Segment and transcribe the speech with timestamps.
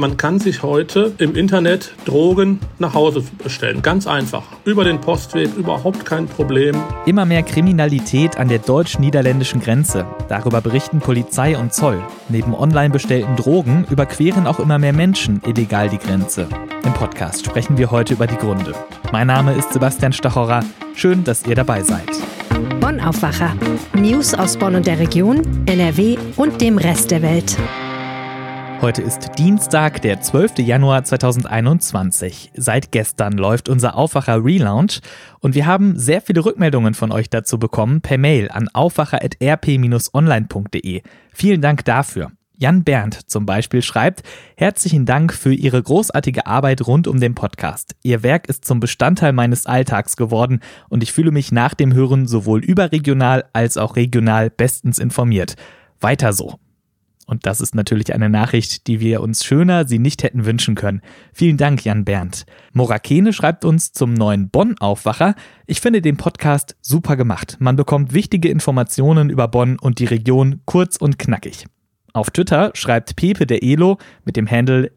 [0.00, 3.82] Man kann sich heute im Internet Drogen nach Hause bestellen.
[3.82, 4.44] Ganz einfach.
[4.64, 6.74] Über den Postweg, überhaupt kein Problem.
[7.04, 10.06] Immer mehr Kriminalität an der deutsch-niederländischen Grenze.
[10.30, 12.02] Darüber berichten Polizei und Zoll.
[12.30, 16.48] Neben online bestellten Drogen überqueren auch immer mehr Menschen illegal die Grenze.
[16.82, 18.72] Im Podcast sprechen wir heute über die Gründe.
[19.12, 20.64] Mein Name ist Sebastian Stachorer.
[20.94, 22.08] Schön, dass ihr dabei seid.
[22.80, 23.54] Bonn Aufwacher.
[23.92, 27.58] News aus Bonn und der Region, NRW und dem Rest der Welt.
[28.82, 30.60] Heute ist Dienstag, der 12.
[30.60, 32.52] Januar 2021.
[32.54, 35.00] Seit gestern läuft unser Aufwacher Relaunch
[35.40, 41.02] und wir haben sehr viele Rückmeldungen von euch dazu bekommen per Mail an aufwacher.rp-online.de.
[41.34, 42.32] Vielen Dank dafür.
[42.56, 44.22] Jan Berndt zum Beispiel schreibt,
[44.56, 47.94] herzlichen Dank für Ihre großartige Arbeit rund um den Podcast.
[48.02, 52.26] Ihr Werk ist zum Bestandteil meines Alltags geworden und ich fühle mich nach dem Hören
[52.26, 55.56] sowohl überregional als auch regional bestens informiert.
[56.00, 56.58] Weiter so.
[57.30, 61.00] Und das ist natürlich eine Nachricht, die wir uns schöner sie nicht hätten wünschen können.
[61.32, 62.44] Vielen Dank, Jan Berndt.
[62.72, 65.36] Morakene schreibt uns zum neuen Bonn-Aufwacher.
[65.64, 67.56] Ich finde den Podcast super gemacht.
[67.60, 71.66] Man bekommt wichtige Informationen über Bonn und die Region kurz und knackig.
[72.12, 74.90] Auf Twitter schreibt Pepe der Elo mit dem Handle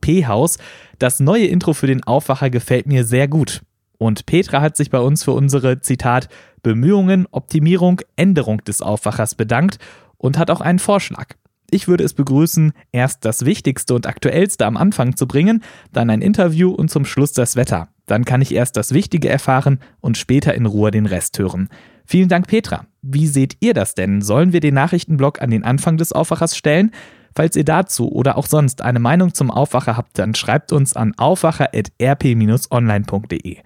[0.00, 0.58] @phaus,
[1.00, 3.62] das neue Intro für den Aufwacher gefällt mir sehr gut.
[3.98, 6.28] Und Petra hat sich bei uns für unsere Zitat
[6.62, 9.78] Bemühungen, Optimierung, Änderung des Aufwachers bedankt
[10.18, 11.34] und hat auch einen Vorschlag.
[11.70, 16.22] Ich würde es begrüßen, erst das Wichtigste und Aktuellste am Anfang zu bringen, dann ein
[16.22, 17.88] Interview und zum Schluss das Wetter.
[18.06, 21.68] Dann kann ich erst das Wichtige erfahren und später in Ruhe den Rest hören.
[22.04, 22.86] Vielen Dank, Petra.
[23.02, 24.20] Wie seht ihr das denn?
[24.20, 26.90] Sollen wir den Nachrichtenblock an den Anfang des Aufwachers stellen?
[27.36, 31.14] Falls ihr dazu oder auch sonst eine Meinung zum Aufwacher habt, dann schreibt uns an
[31.16, 33.58] aufwacher.rp-online.de.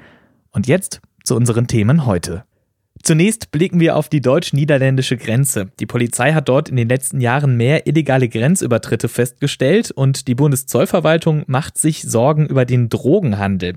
[0.50, 2.44] Und jetzt zu unseren Themen heute.
[3.04, 5.68] Zunächst blicken wir auf die deutsch-niederländische Grenze.
[5.78, 11.44] Die Polizei hat dort in den letzten Jahren mehr illegale Grenzübertritte festgestellt und die Bundeszollverwaltung
[11.46, 13.74] macht sich Sorgen über den Drogenhandel.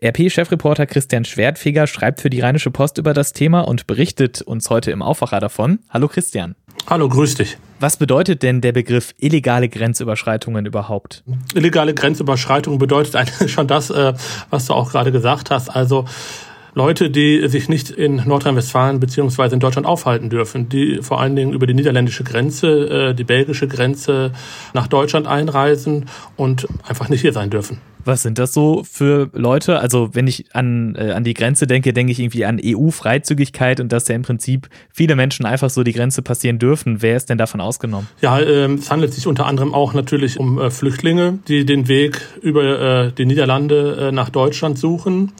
[0.00, 4.92] RP-Chefreporter Christian Schwertfeger schreibt für die Rheinische Post über das Thema und berichtet uns heute
[4.92, 5.80] im Aufwacher davon.
[5.90, 6.54] Hallo Christian.
[6.86, 7.58] Hallo, grüß dich.
[7.80, 11.24] Was bedeutet denn der Begriff illegale Grenzüberschreitungen überhaupt?
[11.52, 14.14] Illegale Grenzüberschreitung bedeutet eigentlich schon das, äh,
[14.50, 15.68] was du auch gerade gesagt hast.
[15.68, 16.04] Also
[16.74, 21.52] Leute, die sich nicht in Nordrhein-Westfalen beziehungsweise in Deutschland aufhalten dürfen, die vor allen Dingen
[21.52, 24.32] über die niederländische Grenze, äh, die belgische Grenze
[24.74, 27.78] nach Deutschland einreisen und einfach nicht hier sein dürfen.
[28.04, 29.80] Was sind das so für Leute?
[29.80, 33.92] Also wenn ich an, äh, an die Grenze denke, denke ich irgendwie an EU-Freizügigkeit und
[33.92, 37.02] dass ja im Prinzip viele Menschen einfach so die Grenze passieren dürfen.
[37.02, 38.08] Wer ist denn davon ausgenommen?
[38.22, 42.20] Ja, äh, es handelt sich unter anderem auch natürlich um äh, Flüchtlinge, die den Weg
[42.40, 45.32] über äh, die Niederlande äh, nach Deutschland suchen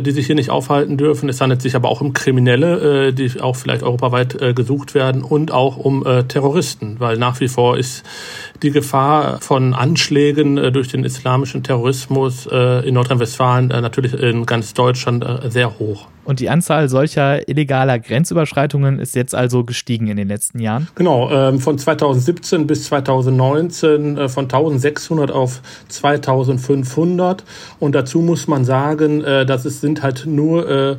[0.00, 1.28] die sich hier nicht aufhalten dürfen.
[1.28, 5.22] Es handelt sich aber auch um Kriminelle, äh, die auch vielleicht europaweit äh, gesucht werden
[5.22, 8.04] und auch um äh, Terroristen, weil nach wie vor ist
[8.62, 15.78] die Gefahr von Anschlägen durch den islamischen Terrorismus in Nordrhein-Westfalen natürlich in ganz Deutschland sehr
[15.78, 16.06] hoch.
[16.24, 20.88] Und die Anzahl solcher illegaler Grenzüberschreitungen ist jetzt also gestiegen in den letzten Jahren?
[20.94, 27.44] Genau, ähm, von 2017 bis 2019 von 1600 auf 2500.
[27.78, 30.96] Und dazu muss man sagen, dass es sind halt nur äh,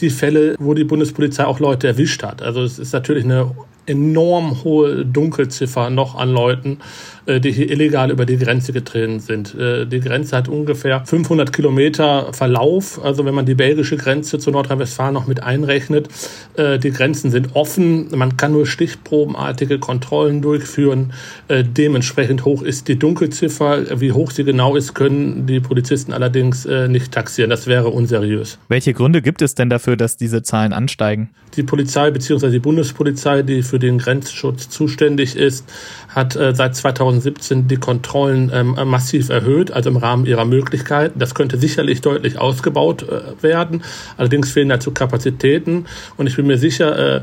[0.00, 2.42] die Fälle, wo die Bundespolizei auch Leute erwischt hat.
[2.42, 3.50] Also es ist natürlich eine
[3.90, 6.78] enorm hohe Dunkelziffer noch an Leuten,
[7.19, 9.54] äh, die hier illegal über die Grenze getreten sind.
[9.54, 13.02] Äh, die Grenze hat ungefähr 500 Kilometer Verlauf.
[13.04, 16.08] Also wenn man die belgische Grenze zu Nordrhein-Westfalen noch mit einrechnet,
[16.56, 18.08] äh, die Grenzen sind offen.
[18.16, 21.12] Man kann nur stichprobenartige Kontrollen durchführen.
[21.48, 24.00] Dementsprechend hoch ist die Dunkelziffer.
[24.00, 27.50] Wie hoch sie genau ist, können die Polizisten allerdings nicht taxieren.
[27.50, 28.58] Das wäre unseriös.
[28.68, 31.30] Welche Gründe gibt es denn dafür, dass diese Zahlen ansteigen?
[31.56, 32.50] Die Polizei bzw.
[32.50, 35.68] die Bundespolizei, die für den Grenzschutz zuständig ist,
[36.08, 41.18] hat seit 2000 2017 die Kontrollen ähm, massiv erhöht, also im Rahmen ihrer Möglichkeiten.
[41.18, 43.82] Das könnte sicherlich deutlich ausgebaut äh, werden.
[44.16, 45.86] Allerdings fehlen dazu Kapazitäten.
[46.16, 47.20] Und ich bin mir sicher, äh,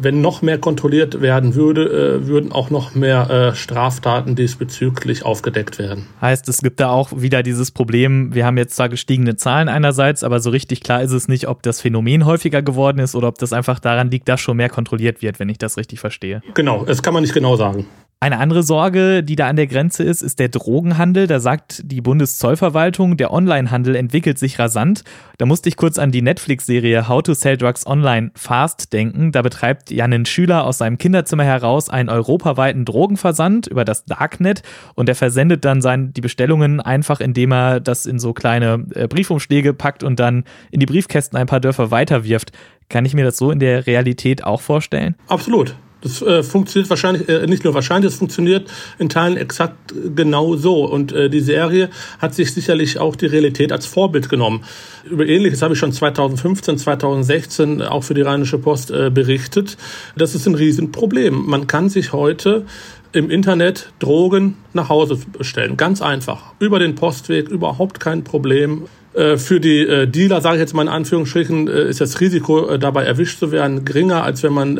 [0.00, 5.78] wenn noch mehr kontrolliert werden würde, äh, würden auch noch mehr äh, Straftaten diesbezüglich aufgedeckt
[5.78, 6.06] werden.
[6.20, 10.24] Heißt, es gibt da auch wieder dieses Problem, wir haben jetzt zwar gestiegene Zahlen einerseits,
[10.24, 13.38] aber so richtig klar ist es nicht, ob das Phänomen häufiger geworden ist oder ob
[13.38, 16.42] das einfach daran liegt, dass schon mehr kontrolliert wird, wenn ich das richtig verstehe.
[16.54, 17.86] Genau, das kann man nicht genau sagen.
[18.22, 21.26] Eine andere Sorge, die da an der Grenze ist, ist der Drogenhandel.
[21.26, 25.02] Da sagt die Bundeszollverwaltung, der Onlinehandel entwickelt sich rasant.
[25.38, 29.32] Da musste ich kurz an die Netflix-Serie How to Sell Drugs Online Fast denken.
[29.32, 34.62] Da betreibt Janin Schüler aus seinem Kinderzimmer heraus einen europaweiten Drogenversand über das Darknet
[34.94, 39.08] und er versendet dann sein, die Bestellungen einfach, indem er das in so kleine äh,
[39.08, 42.52] Briefumschläge packt und dann in die Briefkästen ein paar Dörfer weiterwirft.
[42.88, 45.16] Kann ich mir das so in der Realität auch vorstellen?
[45.26, 45.74] Absolut.
[46.02, 48.68] Das äh, funktioniert wahrscheinlich, äh, nicht nur wahrscheinlich, es funktioniert
[48.98, 50.84] in Teilen exakt genau so.
[50.84, 54.64] Und äh, die Serie hat sich sicherlich auch die Realität als Vorbild genommen.
[55.08, 59.76] Über Ähnliches habe ich schon 2015, 2016 auch für die Rheinische Post äh, berichtet.
[60.16, 61.46] Das ist ein Riesenproblem.
[61.46, 62.66] Man kann sich heute
[63.12, 65.76] im Internet Drogen nach Hause bestellen.
[65.76, 66.54] Ganz einfach.
[66.58, 68.86] Über den Postweg, überhaupt kein Problem.
[69.14, 72.78] Äh, für die äh, Dealer, sage ich jetzt mal in Anführungsstrichen, äh, ist das Risiko,
[72.78, 74.76] dabei erwischt zu werden, geringer, als wenn man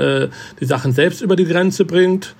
[0.60, 2.34] die Sachen selbst über die Grenze bringt.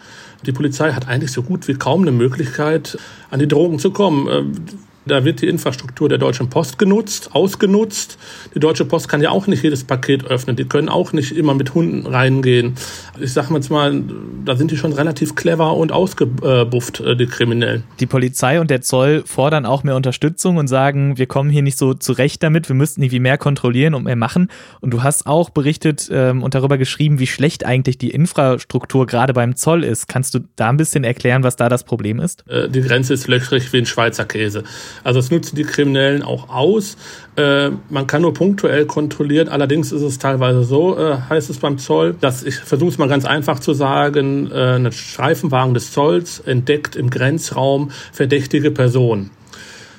[0.46, 2.98] Die Polizei hat eigentlich so gut wie kaum eine Möglichkeit,
[3.30, 4.66] an die Drogen zu kommen.
[5.04, 8.18] Da wird die Infrastruktur der Deutschen Post genutzt, ausgenutzt.
[8.54, 10.54] Die Deutsche Post kann ja auch nicht jedes Paket öffnen.
[10.54, 12.74] Die können auch nicht immer mit Hunden reingehen.
[13.20, 14.02] Ich sage jetzt mal,
[14.44, 17.84] da sind die schon relativ clever und ausgebufft, äh, die Kriminellen.
[18.00, 21.78] Die Polizei und der Zoll fordern auch mehr Unterstützung und sagen, wir kommen hier nicht
[21.78, 24.48] so zurecht damit, wir müssten irgendwie mehr kontrollieren und mehr machen.
[24.80, 29.32] Und du hast auch berichtet ähm, und darüber geschrieben, wie schlecht eigentlich die Infrastruktur gerade
[29.32, 30.06] beim Zoll ist.
[30.06, 32.48] Kannst du da ein bisschen erklären, was da das Problem ist?
[32.48, 34.62] Äh, die Grenze ist löchrig wie ein Schweizer Käse.
[35.04, 36.96] Also das nutzen die Kriminellen auch aus.
[37.36, 39.48] Äh, man kann nur punktuell kontrollieren.
[39.48, 43.08] Allerdings ist es teilweise so, äh, heißt es beim Zoll, dass ich versuche es mal
[43.08, 49.30] ganz einfach zu sagen, äh, ein Streifenwagen des Zolls entdeckt im Grenzraum verdächtige Personen.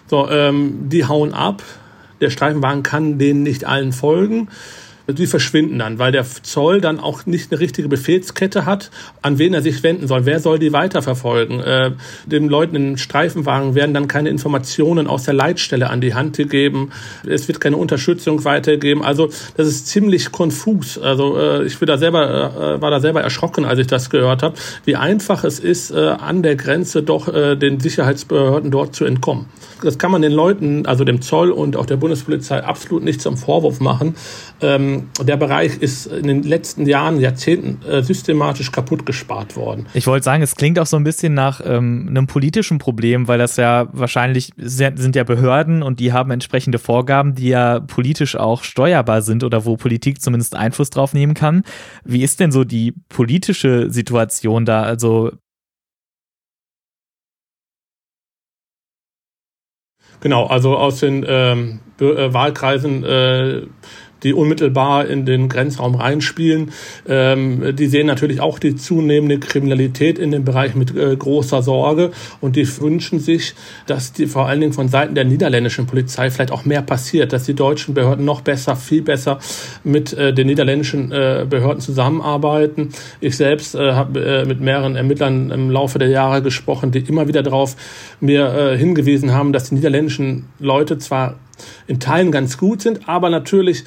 [0.07, 1.63] So, ähm, die hauen ab.
[2.21, 4.47] Der Streifenwagen kann denen nicht allen folgen
[5.07, 8.89] die verschwinden dann, weil der Zoll dann auch nicht eine richtige Befehlskette hat,
[9.21, 10.25] an wen er sich wenden soll.
[10.25, 11.59] Wer soll die weiterverfolgen?
[11.59, 11.91] Äh,
[12.25, 16.91] den Leuten in Streifenwagen werden dann keine Informationen aus der Leitstelle an die Hand gegeben.
[17.27, 19.03] Es wird keine Unterstützung weitergeben.
[19.03, 20.97] Also das ist ziemlich konfus.
[20.97, 24.41] Also äh, ich bin da selber, äh, war da selber erschrocken, als ich das gehört
[24.41, 29.03] habe, wie einfach es ist, äh, an der Grenze doch äh, den Sicherheitsbehörden dort zu
[29.03, 29.47] entkommen.
[29.81, 33.35] Das kann man den Leuten, also dem Zoll und auch der Bundespolizei absolut nicht zum
[33.35, 34.15] Vorwurf machen.
[34.61, 39.87] Ähm, der Bereich ist in den letzten Jahren, Jahrzehnten äh, systematisch kaputt gespart worden.
[39.93, 43.37] Ich wollte sagen, es klingt auch so ein bisschen nach ähm, einem politischen Problem, weil
[43.37, 48.63] das ja wahrscheinlich sind ja Behörden und die haben entsprechende Vorgaben, die ja politisch auch
[48.63, 51.63] steuerbar sind oder wo Politik zumindest Einfluss drauf nehmen kann.
[52.03, 54.83] Wie ist denn so die politische Situation da?
[54.83, 55.31] Also
[60.23, 63.63] Genau, also aus den ähm, äh, Wahlkreisen äh,
[64.23, 66.71] die unmittelbar in den Grenzraum reinspielen.
[67.07, 72.11] Ähm, die sehen natürlich auch die zunehmende Kriminalität in dem Bereich mit äh, großer Sorge
[72.41, 73.55] und die wünschen sich,
[73.87, 77.43] dass die vor allen Dingen von Seiten der niederländischen Polizei vielleicht auch mehr passiert, dass
[77.45, 79.39] die deutschen Behörden noch besser, viel besser
[79.83, 82.89] mit äh, den niederländischen äh, Behörden zusammenarbeiten.
[83.19, 87.27] Ich selbst äh, habe äh, mit mehreren Ermittlern im Laufe der Jahre gesprochen, die immer
[87.27, 87.75] wieder darauf
[88.19, 91.35] mir äh, hingewiesen haben, dass die niederländischen Leute zwar
[91.87, 93.83] in Teilen ganz gut sind, aber natürlich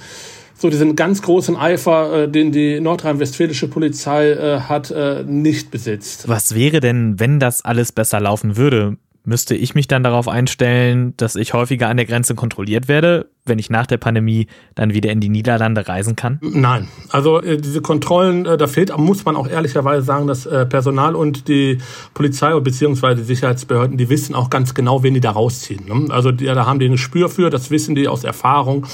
[0.58, 6.28] so diesen ganz großen Eifer, äh, den die nordrhein-westfälische Polizei äh, hat, äh, nicht besitzt.
[6.28, 8.96] Was wäre denn, wenn das alles besser laufen würde?
[9.28, 13.58] Müsste ich mich dann darauf einstellen, dass ich häufiger an der Grenze kontrolliert werde, wenn
[13.58, 14.46] ich nach der Pandemie
[14.76, 16.38] dann wieder in die Niederlande reisen kann?
[16.42, 20.64] Nein, also äh, diese Kontrollen, äh, da fehlt, muss man auch ehrlicherweise sagen, dass äh,
[20.64, 21.78] Personal und die
[22.14, 23.16] Polizei bzw.
[23.16, 25.86] die Sicherheitsbehörden, die wissen auch ganz genau, wen die da rausziehen.
[25.86, 26.14] Ne?
[26.14, 28.86] Also die, da haben die ein Gespür für, das wissen die aus Erfahrung.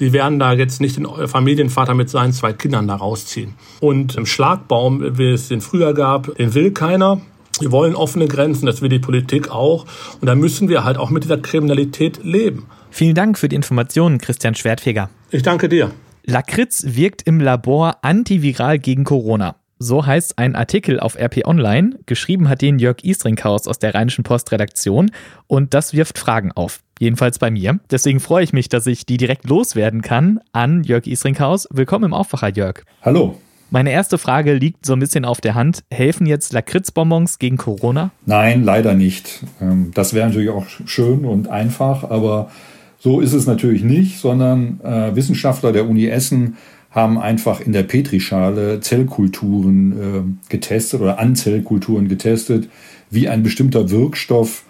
[0.00, 3.54] Die werden da jetzt nicht den Familienvater mit seinen zwei Kindern da rausziehen.
[3.80, 7.22] Und im Schlagbaum, wie es den früher gab, den will keiner.
[7.60, 9.86] Wir wollen offene Grenzen, das will die Politik auch.
[10.20, 12.66] Und da müssen wir halt auch mit dieser Kriminalität leben.
[12.90, 15.10] Vielen Dank für die Informationen, Christian Schwertfeger.
[15.30, 15.90] Ich danke dir.
[16.24, 19.56] Lakritz wirkt im Labor antiviral gegen Corona.
[19.80, 22.00] So heißt ein Artikel auf RP Online.
[22.06, 25.10] Geschrieben hat den Jörg Istringhaus aus der Rheinischen Post Redaktion.
[25.46, 26.80] Und das wirft Fragen auf.
[26.98, 27.78] Jedenfalls bei mir.
[27.90, 31.68] Deswegen freue ich mich, dass ich die direkt loswerden kann an Jörg Istringhaus.
[31.70, 32.84] Willkommen im Aufwacher, Jörg.
[33.02, 33.38] Hallo.
[33.70, 35.84] Meine erste Frage liegt so ein bisschen auf der Hand.
[35.90, 38.12] Helfen jetzt Lakritzbonbons gegen Corona?
[38.24, 39.44] Nein, leider nicht.
[39.60, 42.50] Ähm, das wäre natürlich auch schön und einfach, aber
[42.98, 46.56] so ist es natürlich nicht, sondern äh, Wissenschaftler der Uni Essen
[46.90, 52.70] haben einfach in der Petrischale Zellkulturen äh, getestet oder an Zellkulturen getestet,
[53.10, 54.64] wie ein bestimmter Wirkstoff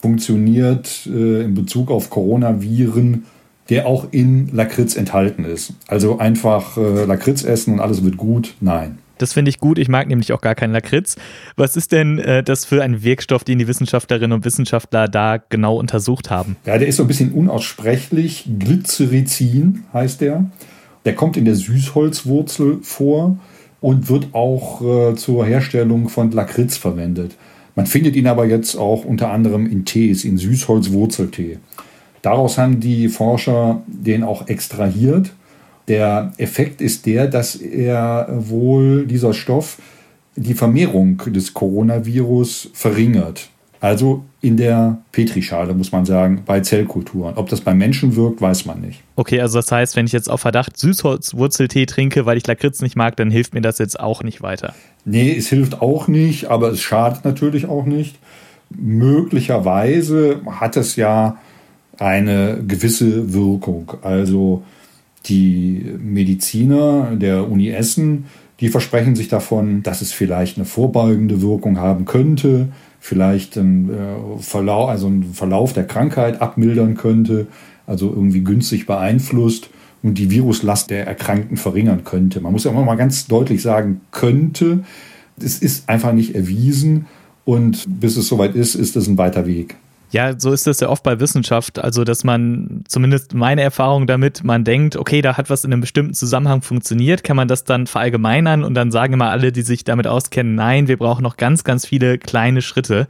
[0.00, 3.24] funktioniert äh, in Bezug auf Coronaviren
[3.70, 5.72] der auch in Lakritz enthalten ist.
[5.88, 8.54] Also einfach äh, Lakritz essen und alles wird gut?
[8.60, 8.98] Nein.
[9.18, 9.78] Das finde ich gut.
[9.78, 11.16] Ich mag nämlich auch gar keinen Lakritz.
[11.56, 15.76] Was ist denn äh, das für ein Wirkstoff, den die Wissenschaftlerinnen und Wissenschaftler da genau
[15.76, 16.56] untersucht haben?
[16.66, 18.48] Ja, der ist so ein bisschen unaussprechlich.
[18.58, 20.44] Glycyrrhizin heißt der.
[21.04, 23.38] Der kommt in der Süßholzwurzel vor
[23.80, 27.36] und wird auch äh, zur Herstellung von Lakritz verwendet.
[27.76, 31.58] Man findet ihn aber jetzt auch unter anderem in Tees, in Süßholzwurzeltee.
[32.24, 35.32] Daraus haben die Forscher den auch extrahiert.
[35.88, 39.76] Der Effekt ist der, dass er wohl dieser Stoff
[40.34, 43.50] die Vermehrung des Coronavirus verringert.
[43.78, 47.34] Also in der Petrischale, muss man sagen, bei Zellkulturen.
[47.36, 49.02] Ob das beim Menschen wirkt, weiß man nicht.
[49.16, 52.96] Okay, also das heißt, wenn ich jetzt auf Verdacht Süßholzwurzeltee trinke, weil ich Lakritz nicht
[52.96, 54.72] mag, dann hilft mir das jetzt auch nicht weiter.
[55.04, 58.16] Nee, es hilft auch nicht, aber es schadet natürlich auch nicht.
[58.70, 61.36] Möglicherweise hat es ja
[61.98, 63.92] eine gewisse Wirkung.
[64.02, 64.62] Also
[65.26, 68.26] die Mediziner der Uni Essen,
[68.60, 72.68] die versprechen sich davon, dass es vielleicht eine vorbeugende Wirkung haben könnte
[73.04, 77.48] vielleicht einen äh, Verlauf, also einen Verlauf der Krankheit abmildern könnte,
[77.86, 79.68] also irgendwie günstig beeinflusst
[80.02, 82.40] und die Viruslast der Erkrankten verringern könnte.
[82.40, 84.84] Man muss ja immer mal ganz deutlich sagen, könnte.
[85.38, 87.04] Es ist einfach nicht erwiesen
[87.44, 89.76] und bis es soweit ist, ist es ein weiter Weg.
[90.14, 91.80] Ja, so ist das ja oft bei Wissenschaft.
[91.80, 95.80] Also, dass man, zumindest meine Erfahrung damit, man denkt, okay, da hat was in einem
[95.80, 99.82] bestimmten Zusammenhang funktioniert, kann man das dann verallgemeinern und dann sagen immer alle, die sich
[99.82, 103.08] damit auskennen, nein, wir brauchen noch ganz, ganz viele kleine Schritte.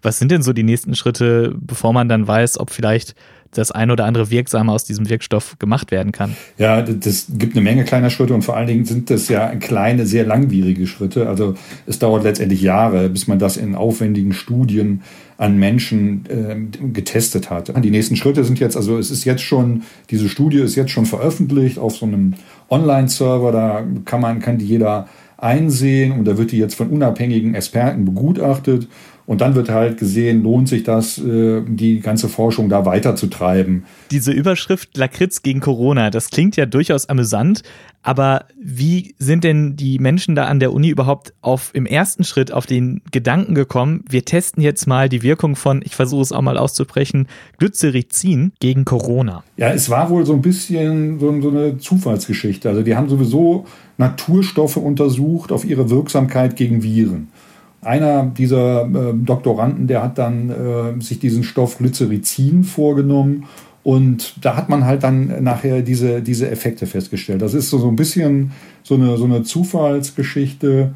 [0.00, 3.14] Was sind denn so die nächsten Schritte, bevor man dann weiß, ob vielleicht
[3.58, 6.36] das ein oder andere Wirksame aus diesem Wirkstoff gemacht werden kann.
[6.58, 10.06] Ja, das gibt eine Menge kleiner Schritte und vor allen Dingen sind das ja kleine,
[10.06, 11.28] sehr langwierige Schritte.
[11.28, 11.54] Also
[11.86, 15.02] es dauert letztendlich Jahre, bis man das in aufwendigen Studien
[15.38, 17.72] an Menschen äh, getestet hat.
[17.84, 21.06] Die nächsten Schritte sind jetzt, also es ist jetzt schon, diese Studie ist jetzt schon
[21.06, 22.34] veröffentlicht auf so einem
[22.70, 27.54] Online-Server, da kann man, kann die jeder einsehen und da wird die jetzt von unabhängigen
[27.54, 28.88] Experten begutachtet
[29.26, 33.84] und dann wird halt gesehen, lohnt sich das, äh, die ganze Forschung da weiterzutreiben.
[34.10, 37.62] Diese Überschrift Lakritz gegen Corona, das klingt ja durchaus amüsant,
[38.02, 42.52] aber wie sind denn die Menschen da an der Uni überhaupt auf im ersten Schritt
[42.52, 46.42] auf den Gedanken gekommen, wir testen jetzt mal die Wirkung von, ich versuche es auch
[46.42, 47.26] mal auszubrechen,
[47.58, 49.42] Glycerizin gegen Corona?
[49.56, 52.68] Ja, es war wohl so ein bisschen so, so eine Zufallsgeschichte.
[52.68, 53.66] Also die haben sowieso
[53.98, 57.28] Naturstoffe untersucht auf ihre Wirksamkeit gegen Viren.
[57.86, 63.44] Einer dieser äh, Doktoranden, der hat dann äh, sich diesen Stoff Glycerizin vorgenommen
[63.82, 67.40] und da hat man halt dann nachher diese, diese Effekte festgestellt.
[67.40, 68.50] Das ist so, so ein bisschen
[68.82, 70.94] so eine, so eine Zufallsgeschichte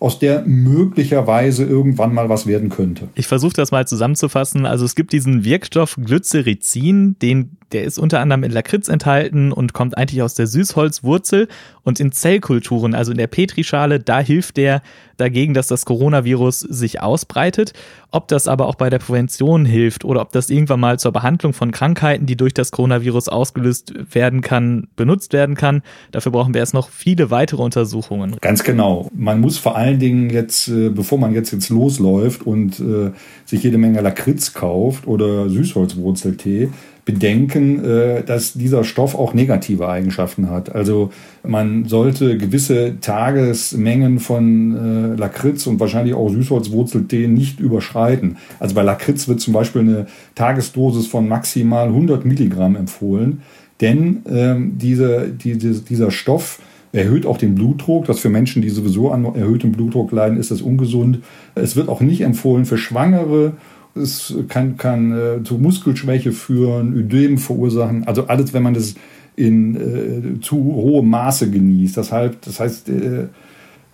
[0.00, 3.08] aus der möglicherweise irgendwann mal was werden könnte.
[3.14, 4.66] Ich versuche das mal zusammenzufassen.
[4.66, 9.72] Also es gibt diesen Wirkstoff Glycerizin, den der ist unter anderem in Lakritz enthalten und
[9.72, 11.48] kommt eigentlich aus der Süßholzwurzel
[11.82, 14.82] und in Zellkulturen, also in der Petrischale, da hilft der
[15.18, 17.72] dagegen, dass das Coronavirus sich ausbreitet.
[18.10, 21.52] Ob das aber auch bei der Prävention hilft oder ob das irgendwann mal zur Behandlung
[21.52, 25.82] von Krankheiten, die durch das Coronavirus ausgelöst werden kann, benutzt werden kann,
[26.12, 28.36] dafür brauchen wir erst noch viele weitere Untersuchungen.
[28.40, 29.10] Ganz genau.
[29.12, 33.10] Man muss vor allen Dingen jetzt, äh, bevor man jetzt jetzt losläuft und äh,
[33.44, 36.70] sich jede Menge Lakritz kauft oder Süßholzwurzeltee,
[37.08, 40.74] bedenken, äh, dass dieser Stoff auch negative Eigenschaften hat.
[40.74, 41.10] Also
[41.42, 48.36] man sollte gewisse Tagesmengen von äh, Lakritz und wahrscheinlich auch Süßholzwurzeltee nicht überschreiten.
[48.60, 53.40] Also bei Lakritz wird zum Beispiel eine Tagesdosis von maximal 100 Milligramm empfohlen,
[53.80, 56.60] denn ähm, diese, diese, dieser Stoff
[56.92, 58.04] erhöht auch den Blutdruck.
[58.04, 61.20] Das für Menschen, die sowieso an erhöhtem Blutdruck leiden, ist das ungesund.
[61.54, 63.54] Es wird auch nicht empfohlen für Schwangere
[63.98, 68.04] es kann, kann äh, zu Muskelschwäche führen, Ödem verursachen.
[68.06, 68.94] Also alles, wenn man das
[69.36, 71.96] in äh, zu hohem Maße genießt.
[71.96, 73.26] Deshalb, das heißt, äh,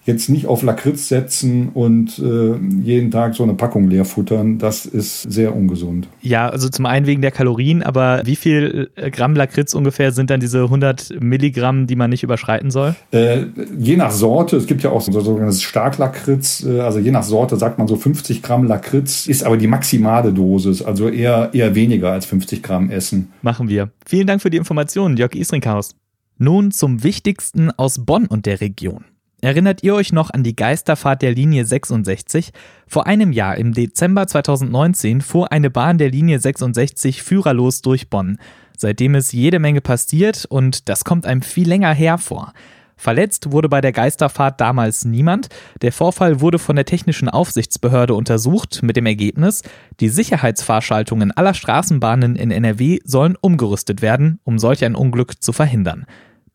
[0.04, 4.84] jetzt nicht auf Lakritz setzen und äh, jeden Tag so eine Packung leer futtern, das
[4.86, 6.08] ist sehr ungesund.
[6.20, 10.30] Ja, also zum einen wegen der Kalorien, aber wie viel äh, Gramm Lakritz ungefähr sind
[10.30, 12.94] dann diese 100 Milligramm, die man nicht überschreiten soll?
[13.12, 13.46] Äh,
[13.78, 17.56] je nach Sorte, es gibt ja auch so sogenanntes Starklakritz, äh, also je nach Sorte
[17.56, 22.12] sagt man so 50 Gramm Lakritz, ist aber die maximale Dosis, also eher, eher weniger
[22.12, 23.32] als 50 Gramm essen.
[23.40, 23.90] Machen wir.
[24.04, 25.96] Vielen Dank für die Informationen, Jörg Isringhaus.
[26.36, 29.04] Nun zum Wichtigsten aus Bonn und der Region.
[29.44, 32.50] Erinnert ihr euch noch an die Geisterfahrt der Linie 66?
[32.86, 38.38] Vor einem Jahr, im Dezember 2019, fuhr eine Bahn der Linie 66 führerlos durch Bonn.
[38.78, 42.54] Seitdem ist jede Menge passiert und das kommt einem viel länger hervor.
[42.96, 45.50] Verletzt wurde bei der Geisterfahrt damals niemand.
[45.82, 49.60] Der Vorfall wurde von der Technischen Aufsichtsbehörde untersucht mit dem Ergebnis,
[50.00, 56.06] die Sicherheitsfahrschaltungen aller Straßenbahnen in NRW sollen umgerüstet werden, um solch ein Unglück zu verhindern.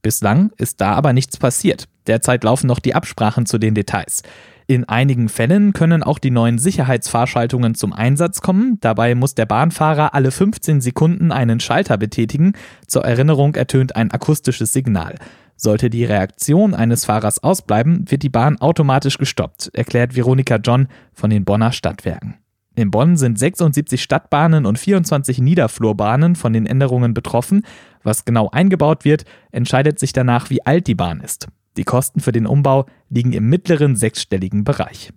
[0.01, 1.87] Bislang ist da aber nichts passiert.
[2.09, 4.23] Derzeit laufen noch die Absprachen zu den Details.
[4.65, 8.77] In einigen Fällen können auch die neuen Sicherheitsfahrschaltungen zum Einsatz kommen.
[8.81, 12.53] Dabei muss der Bahnfahrer alle 15 Sekunden einen Schalter betätigen.
[12.87, 15.15] Zur Erinnerung ertönt ein akustisches Signal.
[15.55, 21.29] Sollte die Reaktion eines Fahrers ausbleiben, wird die Bahn automatisch gestoppt, erklärt Veronika John von
[21.29, 22.37] den Bonner Stadtwerken.
[22.75, 27.63] In Bonn sind 76 Stadtbahnen und 24 Niederflurbahnen von den Änderungen betroffen.
[28.03, 31.49] Was genau eingebaut wird, entscheidet sich danach, wie alt die Bahn ist.
[31.79, 35.13] Die Kosten für den Umbau liegen im mittleren sechsstelligen Bereich.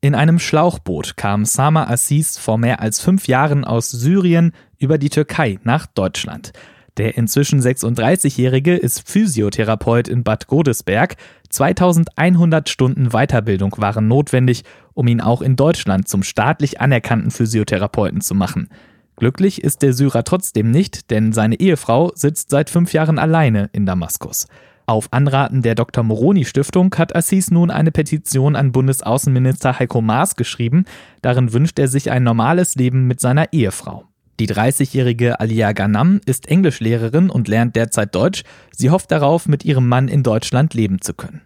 [0.00, 5.08] In einem Schlauchboot kam Sama Assis vor mehr als fünf Jahren aus Syrien über die
[5.08, 6.50] Türkei nach Deutschland.
[6.96, 11.14] Der inzwischen 36-Jährige ist Physiotherapeut in Bad Godesberg.
[11.48, 18.34] 2100 Stunden Weiterbildung waren notwendig, um ihn auch in Deutschland zum staatlich anerkannten Physiotherapeuten zu
[18.34, 18.68] machen.
[19.14, 23.86] Glücklich ist der Syrer trotzdem nicht, denn seine Ehefrau sitzt seit fünf Jahren alleine in
[23.86, 24.48] Damaskus.
[24.88, 26.02] Auf Anraten der Dr.
[26.02, 30.86] Moroni Stiftung hat Assis nun eine Petition an Bundesaußenminister Heiko Maas geschrieben.
[31.20, 34.06] Darin wünscht er sich ein normales Leben mit seiner Ehefrau.
[34.40, 38.44] Die 30-jährige Alia Ghanam ist Englischlehrerin und lernt derzeit Deutsch.
[38.72, 41.42] Sie hofft darauf, mit ihrem Mann in Deutschland leben zu können.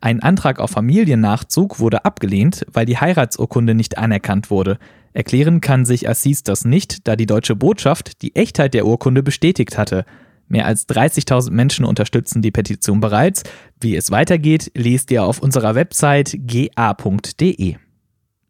[0.00, 4.78] Ein Antrag auf Familiennachzug wurde abgelehnt, weil die Heiratsurkunde nicht anerkannt wurde.
[5.12, 9.78] Erklären kann sich Assis das nicht, da die deutsche Botschaft die Echtheit der Urkunde bestätigt
[9.78, 10.04] hatte.
[10.48, 13.42] Mehr als 30.000 Menschen unterstützen die Petition bereits.
[13.80, 17.76] Wie es weitergeht, lest ihr auf unserer Website ga.de.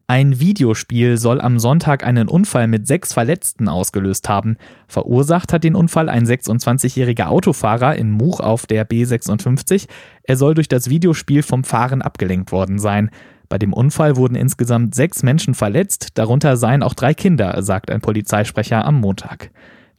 [0.08, 4.56] Ein Videospiel soll am Sonntag einen Unfall mit sechs Verletzten ausgelöst haben.
[4.86, 9.88] Verursacht hat den Unfall ein 26-jähriger Autofahrer in Much auf der B56.
[10.22, 13.10] Er soll durch das Videospiel vom Fahren abgelenkt worden sein.
[13.48, 18.00] Bei dem Unfall wurden insgesamt sechs Menschen verletzt, darunter seien auch drei Kinder, sagt ein
[18.00, 19.50] Polizeisprecher am Montag.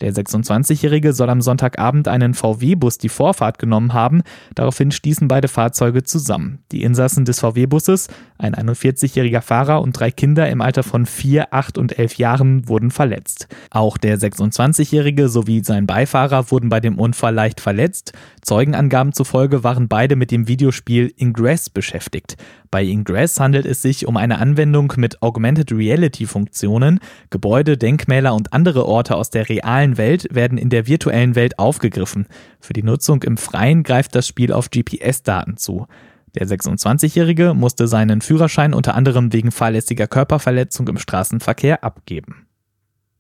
[0.01, 4.21] Der 26-Jährige soll am Sonntagabend einen VW-Bus die Vorfahrt genommen haben.
[4.55, 6.59] Daraufhin stießen beide Fahrzeuge zusammen.
[6.71, 11.77] Die Insassen des VW-Busses, ein 41-jähriger Fahrer und drei Kinder im Alter von 4, 8
[11.77, 13.47] und 11 Jahren, wurden verletzt.
[13.71, 18.13] Auch der 26-Jährige sowie sein Beifahrer wurden bei dem Unfall leicht verletzt.
[18.41, 22.37] Zeugenangaben zufolge waren beide mit dem Videospiel Ingress beschäftigt.
[22.69, 26.99] Bei Ingress handelt es sich um eine Anwendung mit Augmented Reality Funktionen.
[27.29, 29.49] Gebäude, Denkmäler und andere Orte aus der
[29.87, 32.27] realen Welt werden in der virtuellen Welt aufgegriffen.
[32.59, 35.87] Für die Nutzung im Freien greift das Spiel auf GPS-Daten zu.
[36.35, 42.47] Der 26-Jährige musste seinen Führerschein unter anderem wegen fahrlässiger Körperverletzung im Straßenverkehr abgeben.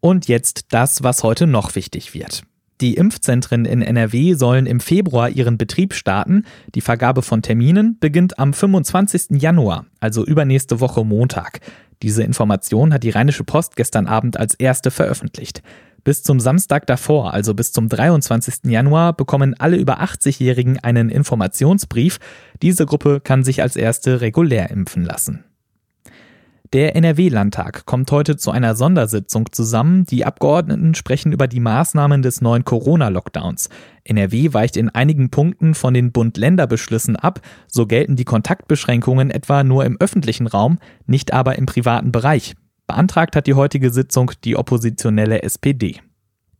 [0.01, 2.43] Und jetzt das, was heute noch wichtig wird.
[2.79, 6.43] Die Impfzentren in NRW sollen im Februar ihren Betrieb starten.
[6.75, 9.41] Die Vergabe von Terminen beginnt am 25.
[9.41, 11.61] Januar, also übernächste Woche Montag.
[12.03, 15.63] Diese Information hat die Rheinische Post gestern Abend als erste veröffentlicht.
[16.07, 18.71] Bis zum Samstag davor, also bis zum 23.
[18.71, 22.19] Januar, bekommen alle über 80-Jährigen einen Informationsbrief.
[22.61, 25.43] Diese Gruppe kann sich als erste regulär impfen lassen.
[26.71, 30.05] Der NRW-Landtag kommt heute zu einer Sondersitzung zusammen.
[30.05, 33.67] Die Abgeordneten sprechen über die Maßnahmen des neuen Corona-Lockdowns.
[34.05, 37.41] NRW weicht in einigen Punkten von den Bund-Länder-Beschlüssen ab.
[37.67, 42.55] So gelten die Kontaktbeschränkungen etwa nur im öffentlichen Raum, nicht aber im privaten Bereich.
[42.87, 45.99] Beantragt hat die heutige Sitzung die oppositionelle SPD.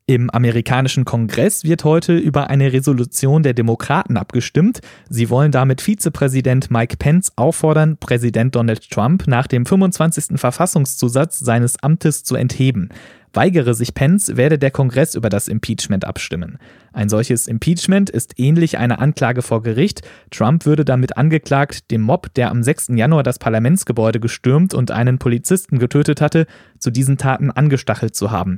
[0.10, 4.80] Im amerikanischen Kongress wird heute über eine Resolution der Demokraten abgestimmt.
[5.10, 10.40] Sie wollen damit Vizepräsident Mike Pence auffordern, Präsident Donald Trump nach dem 25.
[10.40, 12.88] Verfassungszusatz seines Amtes zu entheben.
[13.34, 16.58] Weigere sich Pence, werde der Kongress über das Impeachment abstimmen.
[16.94, 20.08] Ein solches Impeachment ist ähnlich einer Anklage vor Gericht.
[20.32, 22.92] Trump würde damit angeklagt, dem Mob, der am 6.
[22.96, 26.48] Januar das Parlamentsgebäude gestürmt und einen Polizisten getötet hatte,
[26.80, 28.58] zu diesen Taten angestachelt zu haben.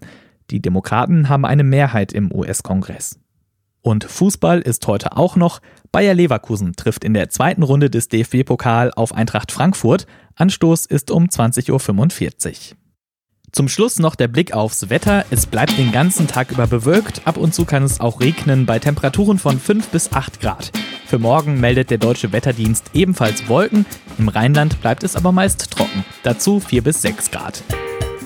[0.52, 3.20] Die Demokraten haben eine Mehrheit im US-Kongress.
[3.82, 5.62] Und Fußball ist heute auch noch.
[5.92, 10.06] Bayer Leverkusen trifft in der zweiten Runde des DFB-Pokal auf Eintracht Frankfurt.
[10.36, 12.78] Anstoß ist um 20.45 Uhr.
[13.52, 15.26] Zum Schluss noch der Blick aufs Wetter.
[15.32, 17.26] Es bleibt den ganzen Tag über bewölkt.
[17.26, 20.72] Ab und zu kann es auch regnen bei Temperaturen von 5 bis 8 Grad.
[21.08, 23.86] Für morgen meldet der Deutsche Wetterdienst ebenfalls Wolken.
[24.20, 26.06] Im Rheinland bleibt es aber meist trocken.
[26.22, 27.64] Dazu 4 bis 6 Grad.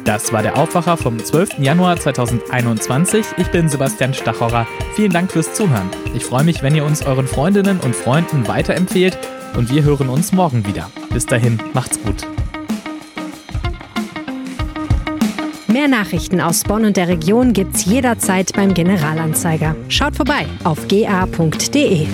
[0.05, 1.59] Das war der Aufwacher vom 12.
[1.59, 3.25] Januar 2021.
[3.37, 4.67] Ich bin Sebastian Stachorer.
[4.95, 5.89] Vielen Dank fürs Zuhören.
[6.13, 9.17] Ich freue mich, wenn ihr uns euren Freundinnen und Freunden weiterempfehlt
[9.55, 10.89] und wir hören uns morgen wieder.
[11.13, 12.27] Bis dahin, macht's gut.
[15.67, 19.75] Mehr Nachrichten aus Bonn und der Region gibt's jederzeit beim Generalanzeiger.
[19.87, 22.07] Schaut vorbei auf ga.de.